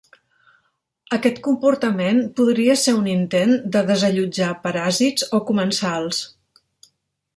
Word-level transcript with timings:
Aquest 1.17 1.41
comportament 1.47 2.23
podria 2.39 2.77
ser 2.85 2.95
un 3.01 3.05
intent 3.11 3.53
de 3.77 3.83
desallotjar 3.91 4.49
paràsits 4.65 5.29
o 5.39 5.43
comensals. 5.51 6.25